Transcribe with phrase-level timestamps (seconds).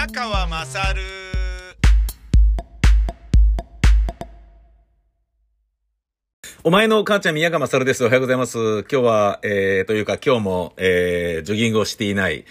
[0.00, 1.02] 宮川まさる
[6.64, 8.02] お前の母ちゃん宮川勝です。
[8.02, 8.56] おはようございます。
[8.58, 12.46] 今日は、えー、というか今日も、えー、ジョギングをしていない、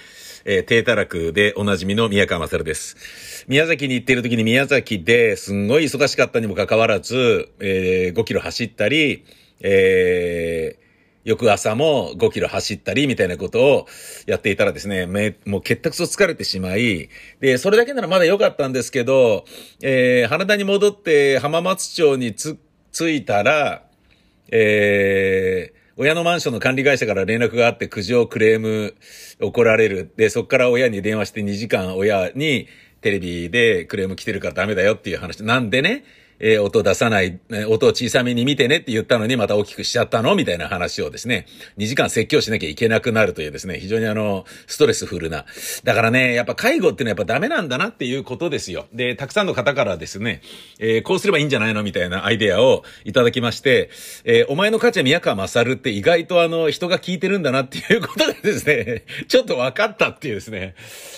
[0.45, 3.45] えー、低たらくでおなじみの宮川勝です。
[3.47, 9.25] 宮崎に行っている時に宮崎ですんごい忙しかったにもかかわらず、えー、5キロ走ったり、
[9.61, 10.88] えー、
[11.23, 13.87] 翌朝も5キロ走ったりみたいなことを
[14.25, 19.45] やっていたらですね、め、もう結託と疲れてしまい、で、それだけならまだ良かったんですけど、
[19.81, 22.57] えー、羽田に戻って浜松町につ、
[22.91, 23.83] 着いたら、
[24.51, 28.95] えー、親のマンションの管理会社から連絡があって苦情クレーム
[29.41, 30.11] 怒られる。
[30.15, 32.67] で、そこから親に電話して2時間親に
[33.01, 35.43] テレビでクレーム来てるからダメだよっていう話。
[35.43, 36.03] なんでね、
[36.39, 40.35] えー、音出さない、音を小さめに見てねって言ったのにまた大きくしちゃったの？
[40.35, 41.45] みたいな話をですね、
[41.77, 45.45] 2時間説教しなきゃいけなくなるというですね、非常にあの、ストレスフルな。
[45.83, 48.87] だからね、やっぱ介護ってのはやっぱダメなんだなっていうことですよ。
[48.93, 50.41] で、たくさんの方からですね、
[50.79, 51.83] えー、こうすればいいんじゃないの？
[51.83, 53.89] みたいなアイデアをいただきまして、
[54.23, 60.75] えー、お前の価値は宮川勝って意外とあの、人が聞いてるんだなっていうことでですね、ちょっと分かったっていうですね、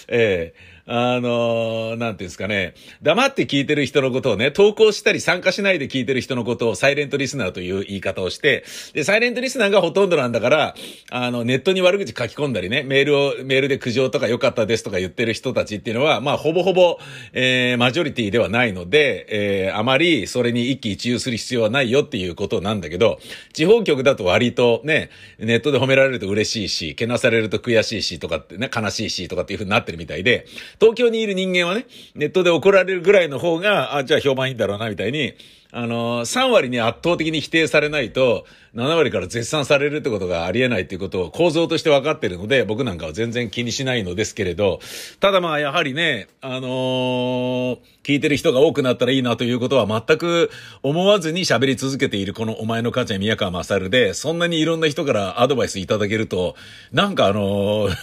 [0.07, 10.75] えーあのー、なんていうんですかね、黙って聞いてる人のことをね、投稿したり参加しないで聞いてる人のことをサイレントリスナーという言い方をして、で、サイレントリスナーがほとんどなんだから、
[11.09, 16.99] あの、ネットに悪口書き込んだりね、メールを、メールで苦情とか良かったですとか言ってる人たちっていうのは、まあ、ほぼほぼ、
[17.31, 23.17] えー、マジョリティではないので、えー、あまりそれに一喜一憂する必要はないよっていうことなんだけど、
[23.53, 30.47] 地方局だと割とね、ネットで褒められると嬉しいし、けなされると悔しいしとかってね、悲しいしとかっていう風になってるみたいで、
[30.81, 35.35] 東京にいる人間はね、ネットで怒られるぐらいの方が、あ、じゃあ評判いいんだろうな、みたいに、
[35.71, 44.79] あの、3割に圧倒的に否定されないと、7割から絶賛されるってことがありえないっていうことを構造として分かってるので、僕なんかは全然気にしないのですけれど、
[45.19, 50.49] ただまあやはりね、あのー、聞いてる人が多くなったらいいなということは全く
[50.81, 56.55] 思わずに喋り続けているこのお前の母ちゃん宮川勝で、そんなにいろんな人からアドバイスいただけると、
[56.91, 57.95] なんかあのー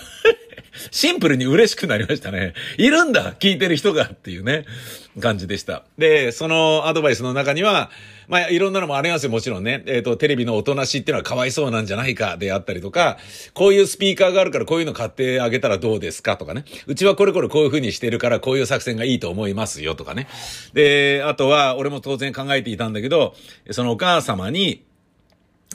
[0.90, 2.54] シンプルに嬉しくなりましたね。
[2.76, 4.64] いるんだ聞いてる人がっていうね、
[5.20, 5.84] 感じでした。
[5.96, 7.90] で、そのアドバイスの中には、
[8.28, 9.82] まあ、いろんなのもありますよ、もちろんね。
[9.86, 13.16] えっ、ー、と、テレビのおとなしっていうのはかわいそうなんじゃないかであったりとか、
[13.54, 16.64] こういうスピーカーがあるからこういうの買ってあげたらどうですかとかね。
[16.86, 20.28] うちはこれこれこういう風にしてるからこういう作戦がいいと思いますよとかね。
[20.74, 23.34] で、あとは、俺も当然考えていたんだけど、
[23.70, 24.84] そのお母様に、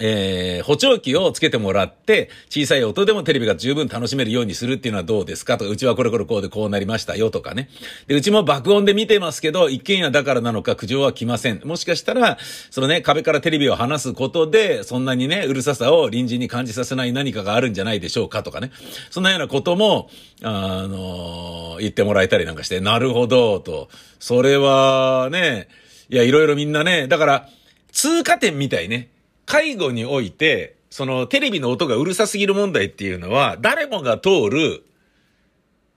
[0.01, 5.57] えー、補聴器をつけてもらって、小さい音でもテレビが十分楽しめるようにするっていうのはどうですか？
[5.57, 7.69] とか、うちはこれこれこうでこうなりましたよとかね。
[8.07, 11.61] で、うちも爆音で見てますけど、一軒家だからなのか苦情は来ません。
[11.63, 12.39] もしかしたら、
[12.71, 18.71] そのね、壁からテレビを離すことで、そんなにね、うるささを隣人に感じさせない何かがあるんじゃないでしょうかとかね。
[19.11, 20.09] そんなようなことも、
[20.41, 23.89] あのー、言ってもらえたりなんかして、なるほど、と。
[24.19, 25.67] それはね、
[26.09, 27.49] いや、いろいろみんなね、だから、
[27.91, 29.09] 通過点みたいね。
[29.45, 34.83] 介護において、そのテレビの音がうるさすぎる問題っていうのは、誰もが通る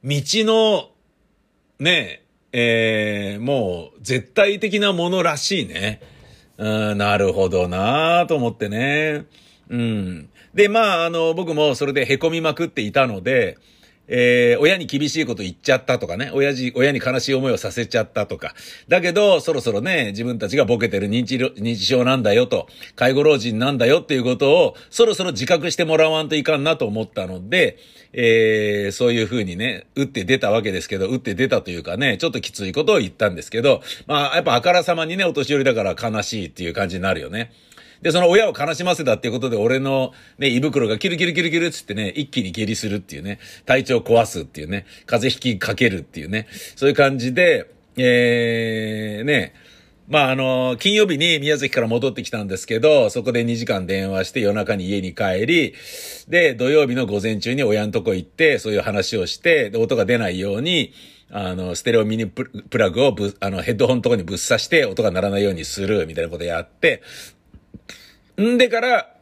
[0.03, 0.89] 道の、
[1.79, 6.01] ねえ、ー、もう絶対的なものらしいね。
[6.57, 9.27] うん、なるほどなぁと思ってね。
[9.69, 10.31] うん。
[10.55, 13.59] で、まあ、あの、僕もそれで凹みまくっていたので、
[14.09, 18.55] えー、親に厳しいこと言っちゃったとかね、親父、親に悲しい思いをさせちゃったとか。
[18.89, 27.79] だけど、そろそろね、自分たちがボケてる認知、認知症なんだよと、介護老人なんだよっていうことを、そろそろ自覚してもらわんといかんなと思ったので、
[28.13, 37.53] えー、そういう風にね、打って出たわけですけど、打って出たというかね、ちょっときついことを言ったんですけど、まあ、やっぱあからさまにね、お年寄りだから悲しいっていう感じになるよね。
[38.03, 46.47] で、その親を悲しませたっていうことで、俺のね、胃袋がキルキルキルキルつってね、一気に下痢するっていうね、体調壊すっていうね、風邪引きかけるっていうね、
[46.77, 49.55] そういう感じで、えー、ね、
[50.09, 55.75] まあ、あの、金曜日に宮崎から戻ってきたんですけど、そこで2時間電話して夜中に家に帰り、
[56.29, 60.93] で、土曜日の午前中に親のとこ行って、そういう話をして、で、音が出ないように、
[61.29, 62.49] あの、ステレオミニプ
[62.79, 67.03] ラグをぶ、あの、ヘッドホンのとこにぶっ刺して音が鳴らないようにする、みたいなことやって、
[68.41, 69.17] んでから、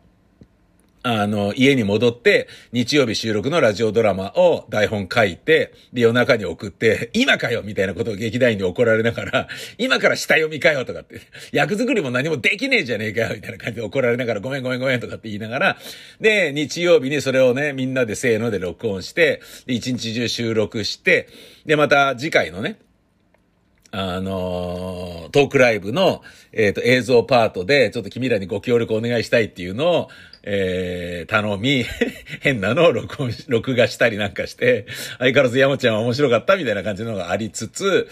[1.06, 11.20] あの、家に戻って、日曜日収録のラジオドラマを台本書いて、で、夜中に送って、今かよみたいなことを劇団員に怒られながら、今から下読みかよとかって、
[11.52, 15.76] 役作りも何もできねえじゃねえかよみたいな感じで怒られながら、ごめんごめんごめんとかって言いながら、
[16.22, 21.28] で、日曜日にそれをね、みんなでせーので録音して、で、一日中収録して、
[21.66, 22.78] で、また次回のね、
[23.96, 30.08] あのー、トークライブの、えっ、ー、と、映像パートで、ちょっと君らにご協力お願いしたいっていうのを、
[30.43, 31.85] えー、頼み
[32.43, 34.87] 変なのを録音、録画したりなんかして、
[35.19, 38.08] 相変わらず山ちゃんは面白かったみたいな感じのがありつつ、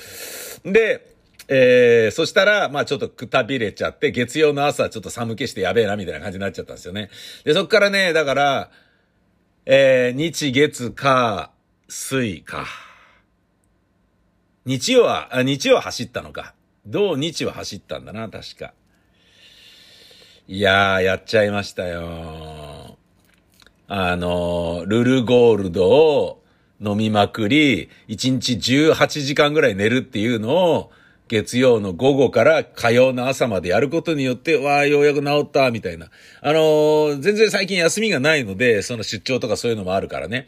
[0.64, 1.04] で、
[1.48, 7.10] えー、そしたら、まあちょっとくたびれちゃって、月曜の朝ちょっと寒気してやべえなみたいな感じになっちゃったんですよね。
[7.42, 8.70] で、そっからね、だから、
[9.66, 11.50] えー、日月火
[11.88, 12.91] 水か。
[14.64, 16.54] 日曜は、あ、日曜は走ったのか。
[16.86, 18.72] 土日は走ったんだな、確か。
[20.46, 22.96] いやー、やっちゃいましたよ。
[23.88, 26.42] あの、ルルゴールドを
[26.80, 30.92] 飲みまくり、1日18時間ぐらい寝るっていうのを、
[31.26, 36.08] 月曜の午後から火曜の朝までやることによって、わあ、ようやく治った、みたいな。
[36.40, 40.46] あのー、全然最近休みがないので、その出張とかそういうのもあるからね。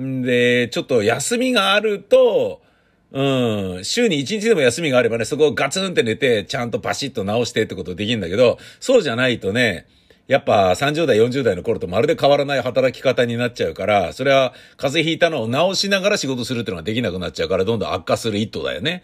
[0.00, 2.62] んで、ちょっと休みがあると、
[3.12, 3.84] うん。
[3.84, 9.86] 週に1日でも休みがあればね、そこをガツンって寝て、ちゃんとパシッと直してってことできるんだけど、そうじゃないとね、
[10.30, 19.02] やっぱ30代、40代の頃とまるで変わらない働き方になっちゃうから、それは風邪ひいたのを治しながら仕事するっていうのができなくなっちゃうから、どんどん悪化する一途だよね。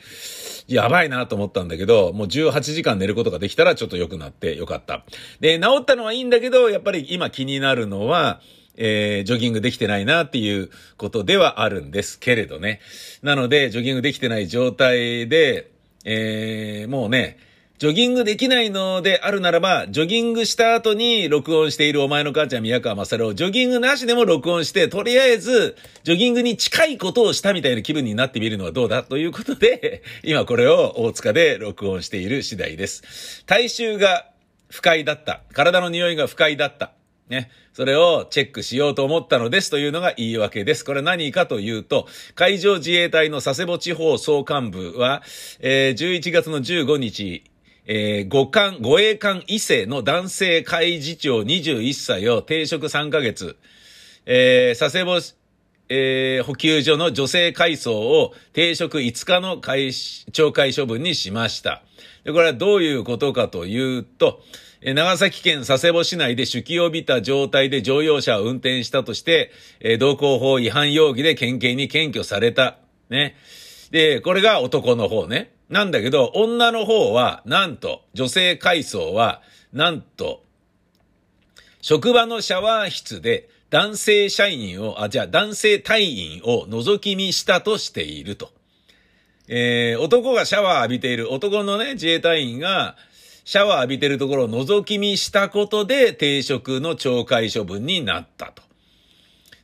[0.69, 5.05] やばいなと思ったんだけど、もう18時間寝ることができたらちょっと良くなってよかった。
[5.41, 8.41] で、治ったのはいいんだけど、やっぱり今気になるのは、
[8.77, 12.81] えー、ジョギングできてないなっていうことではあるんですけれどね。
[13.23, 15.71] なので、ジョギングできてない状態で、
[16.05, 17.39] えー、もうね、
[17.79, 33.45] ジョギングできないのであるならば、ジョギングした後に録音しているお前の母ちゃん宮川勝をジョギングなしでも録音して、とりあえず、ジョギングに近いことをしたみたいな気分になってみるのはどうだということで、今これを大塚で録音している次第です。
[33.45, 34.25] 体臭が
[34.71, 35.43] 不快だった。
[35.53, 36.96] 体の匂いが不快だった。
[37.29, 37.51] ね。
[37.73, 40.85] それをチェックしようと思ったのですというのが言い訳です。
[40.85, 45.23] これ何かというと、海上自衛隊の佐世保地方総監部は、
[45.61, 47.45] えー、11月の15日、
[47.87, 53.57] えー、五艦、護衛艦異性の男性海事長21歳を停職3ヶ月、
[54.25, 55.21] えー、佐世保、
[55.89, 61.83] えー、補給所の女性海曹を停職5日の会、懲戒処分にしました。
[62.25, 64.41] で、これはどういうことかというと、
[64.89, 69.51] え長崎県佐世保市内で酒気を帯びた状態で乗用車を運転したとして、
[69.81, 72.79] え道交法違反容疑で県警に検挙された。
[73.11, 73.35] ね。
[73.91, 75.51] で、これが男の方ね。
[75.69, 79.43] なんだけど、女の方は、なんと、女性階層は、
[79.73, 80.45] なんと、
[81.81, 88.53] 職場のシャワー室で男性社員を、あ、じゃあ男性隊員を覗き見したとしていると。
[89.49, 92.97] えー、男がシャワー浴びている、男のね、自衛隊員が、
[93.47, 98.65] シャワー浴びてるところを覗き見したことで、定職の懲戒処分になったと。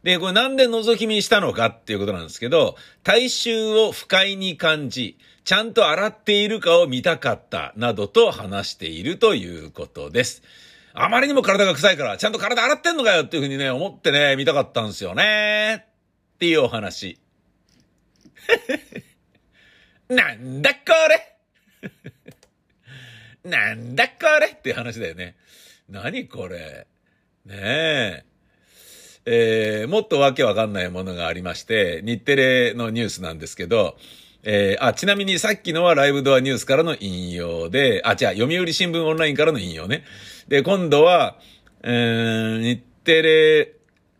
[0.05, 10.45] で、これなんで覗き見したのかっていうことなんですけど、体臭を不快に感じ、ちゃんと洗っているかを見たかった、などと話しているということです。
[10.95, 15.87] あまりにも体が臭いから、ちゃんと体洗ってんのかよっていうふうにね、思ってね、見たかったんですよね。
[16.35, 17.19] っていうお話。
[20.07, 21.33] なんだこれ
[23.45, 25.37] なんだこれっていう話だよね。
[25.89, 26.87] 何これ
[27.47, 28.25] ねえ。
[29.25, 33.97] えー、もっとわけわかんないものがありまして、日テレのニュースなんですけど、
[34.45, 40.03] えー、あ、ちなみにさっきのはライブドアニュースからの引用で、あ、じゃあ、読売新聞オンラインからの引用ね。
[40.49, 41.39] で、今度は、
[41.83, 43.73] えー、日テレ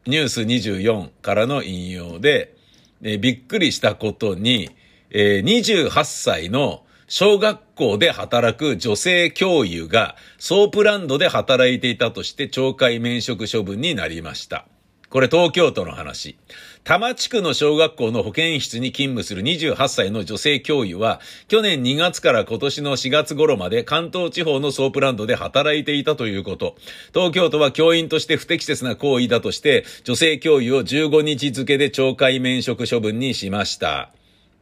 [0.07, 2.55] ニュース24からの引用で、
[3.03, 4.71] えー、びっくりしたことに、
[5.11, 6.82] えー、28歳の
[7.15, 14.65] 小学校で働く女性教諭がソープランドで働いていたとして懲戒免職処分になりました。
[15.11, 16.39] これ東京都の話。
[16.85, 26.77] 多摩地区の小学校の保健室に勤務する28歳の女性教諭は、去年2月から今年の4月頃まで関東地方のソープランドで働いていたということ。
[27.13, 34.13] 東京都は教員として不適切な行為だとして、女性教諭を15日付で懲戒免職処分にしました。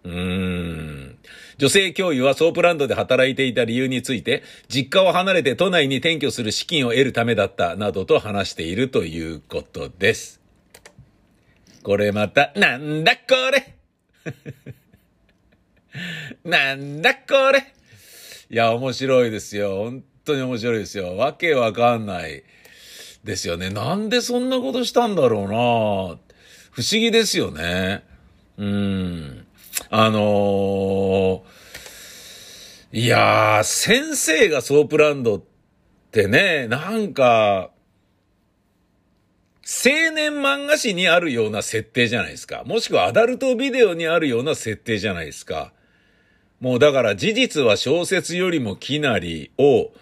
[0.03, 1.17] うーん。
[1.61, 10.41] 女性教諭はソープランドで働いていた理由について、実家を離れて都内に転居する資金を得るためだったなどと話しているということです。
[11.83, 13.21] これまた、なんだこ
[13.53, 13.77] れ？
[16.49, 17.75] なんだこれ？
[18.49, 19.85] いや、面白いですよ。
[19.85, 21.15] 本当に面白いですよ。
[21.19, 22.43] わけわかんない
[23.23, 23.69] ですよね。
[23.69, 28.03] なんでそんなことしたんだろうな不思議ですよね。
[28.57, 29.47] うん。
[29.89, 35.43] あのー、いやー、先生がソープランドっ
[36.11, 37.71] てね、なんか、
[39.63, 42.65] 青年漫画誌にあるような設定じゃないですか。
[42.67, 45.73] もしくはアダルトビデオにあるような設定じゃないですか。
[46.61, 49.93] もうだから事実は小説よりもきなりを、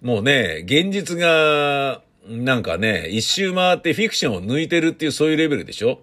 [0.00, 6.00] もうね、現実がなんかね、一周回ってフィクションを抜いてるっていうそういうレベルでしょ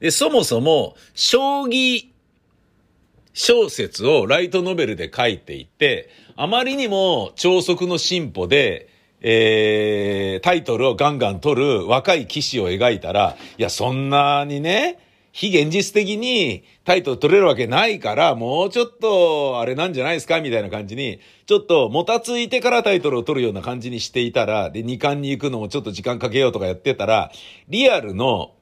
[0.00, 2.08] で、そもそも、将棋
[3.34, 8.88] 小説をライトノベルで書いていて、あまりにも超速の進歩で、
[9.20, 14.98] えー、タイトルをガンガン取る若い騎士を描いたら、いや、そんなにね、
[15.32, 27.32] 非現実的にタイトル取れるわけないから、もうちょっと、あれなんじゃないですかみたいな感じに、ちょっともたついてからタイトルを取るような感じにしていたら、で、2巻に行くのもちょっと時間かけようとかやってたら、
[27.68, 28.54] リアルの、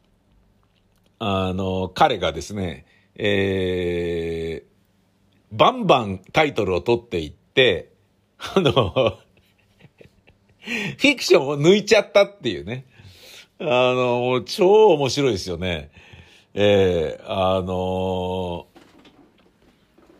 [1.18, 7.92] あの、彼がですね、えー、バンバンタイトルを取っていって、
[8.38, 8.70] あの、
[10.60, 12.86] フィクションを抜いちゃったっていうね。
[13.58, 15.90] あの、超面白いですよね。
[16.54, 18.64] ええー、あのー、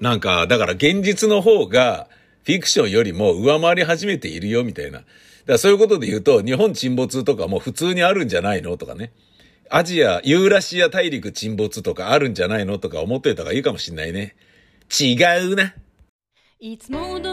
[0.00, 2.08] なんか、だから現実の方が、
[2.44, 4.98] フィクションよりも上回り始めているよ、みたいな。
[4.98, 5.06] だか
[5.46, 9.12] らそういうことで言うと、日本沈没とかも普通にあるんじゃないのとかね。
[9.74, 14.36] アジア、ユーラシア大陸沈没とかあるんじゃないのとか思ってた方がいいかもしんないね。
[15.00, 15.14] 違
[15.50, 15.74] うな。
[16.60, 17.31] いつも通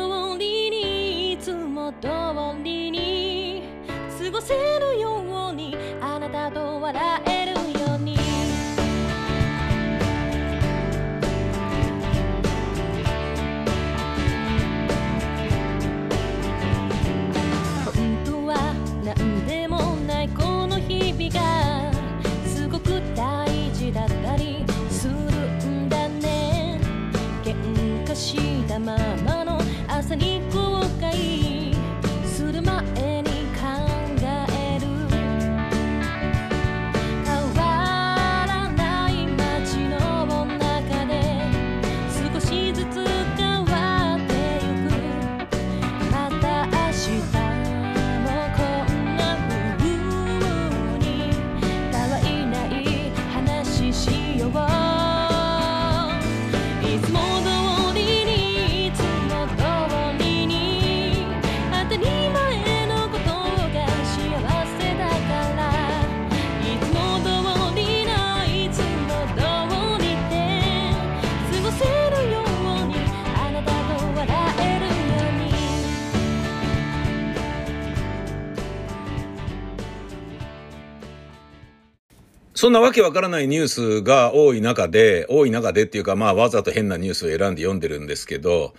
[82.59, 88.73] そんなわけわからないニュースが多い中で、多い中でっていうか、まあわざと変なニュースを選んで読んでるんですけど、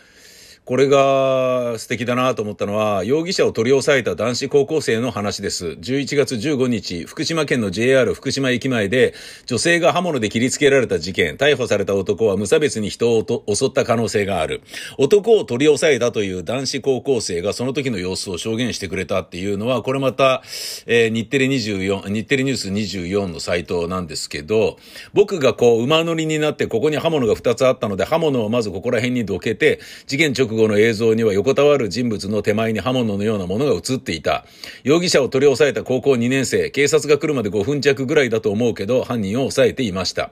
[0.65, 5.67] これが素敵だなと思ったのは、容疑者を取り押さえた男子高校生の話です。
[5.67, 9.15] 11月15日、福島県の JR 福島駅前で、
[9.47, 14.63] 女性が刃物で切りつけられた事件、逮捕された男は無差別に人を襲った可能性がある。
[14.97, 20.43] 男を取り押さえたという男子高校生がその時の様子を証言してくれたっていうのは、これまた、
[20.87, 24.77] えー日テレ24、日テレニュース24のサイトなんですけど、
[25.15, 34.45] 僕がこう馬乗りになってここに刃物が2つあったので、刃物をまずここら辺にどけて、事件直後の映像には横たわる人物の手前に刃物のようなものが映っていた。
[34.85, 40.31] 容疑者を取り押さえた高校2年生、警察が来るまで5分弱ぐらいだと思うけど、犯人を抑えていました。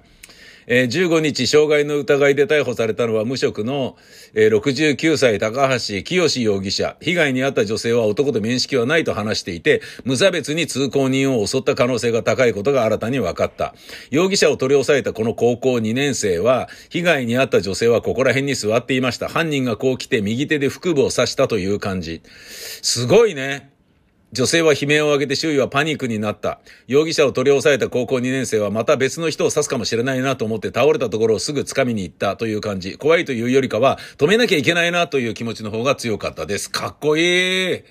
[0.71, 3.97] えー15日、傷害の疑いで逮捕されたのは無職の、
[4.35, 6.97] えー69歳高橋清容疑者。
[7.01, 13.75] 被害に遭った女性は男と面識はないと話していて、無差別に通行人を襲った可能性が高いことが新たに分かった。
[14.11, 19.29] 容疑者を取り押さえたこの高校2年生は、被害に遭った女性はここら辺に座っていました。
[19.29, 22.21] 犯人がこう来て右手で腹部を刺したという感じ。
[22.83, 23.78] すごいね。
[24.33, 26.61] 女性は悲鳴を上げて周囲はパニックになった。
[26.87, 32.99] 容疑者を取り押さえた高校2年生はまた別の人を刺すかもしれないなと思って倒れたところをすぐ掴みに行ったという感じ。
[32.99, 36.71] 怖いというよりかは止めなきゃいけないなという気持ちの方が強かったです。
[36.71, 37.21] かっこい
[37.77, 37.83] い。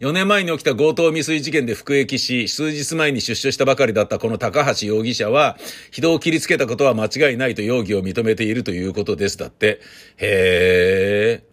[0.00, 5.58] 4年前に起きた強盗未遂事件で服役し、数日前に出所したばかりだったこの高橋容疑者は、
[5.90, 9.36] 人を切りつけたことは間違いないと容疑を認めているということです。
[9.36, 9.80] だって。
[10.16, 11.49] へー。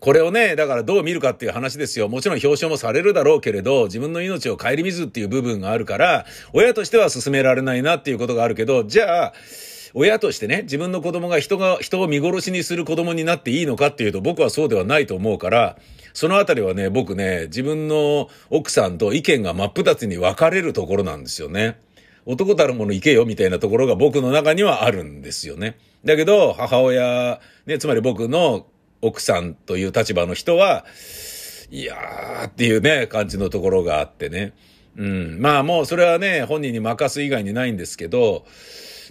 [0.00, 2.08] これをね、だからどう見るかっていう話ですよ。
[2.08, 9.32] もちろん表彰もされるだろうけれど、自分の命を顧みずっていう部分があるから、親としては進められないなっていうことがあるけど、じゃあ、
[9.92, 15.76] 親としてね、自分の子供が人が、人を見殺しにする子供になっていいのかっていうと、僕はそうではないと思うから、
[16.14, 21.78] そのあたりはね、僕ね、自分の奥さんと意見が真っ二つに分かれるところなんですよね。
[22.24, 25.76] 男たるもの行けよみたいなところが僕の中にはあるんですよね。
[26.04, 28.66] だけど、母親、ね、つまり僕の
[29.02, 30.84] 奥さんという立場の人は、
[31.70, 34.52] いやーっていうね、感じのところがあってね。
[34.96, 35.40] うん。
[35.40, 38.44] まあもうそれはね、本人に任す以外にないんですけど、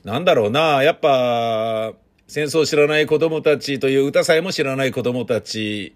[0.04, 1.94] なんだろうな、やっぱ、
[2.28, 5.96] 戦争を知らない子供たちという歌さえも知らない子供たち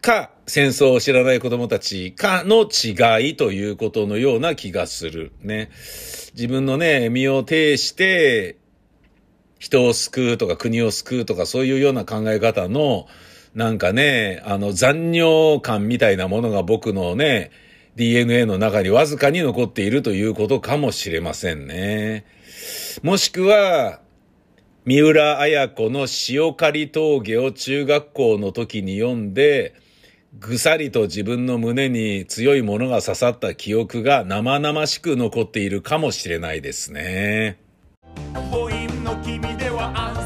[0.00, 5.32] か、戦争を知らない子供たちかの違いということのような気がする。
[5.42, 5.70] ね。
[6.34, 8.56] 自分のね、身を挺して、
[9.58, 13.06] 人を救うとか国を救うとかそういうような考え方の、
[13.54, 17.50] なんかね、あの残尿感みたいなものが僕のね、
[17.96, 22.26] DNA の中にわずかに残っているということかもしれませんね。
[23.02, 24.00] もしくは、
[24.84, 29.74] 三浦綾子の塩刈峠を中学校の時に読んで、
[30.38, 37.58] ぐさりと自分の胸に強いものが刺さった記憶が生々しく残っているかもしれないですね。
[39.22, 40.25] 君では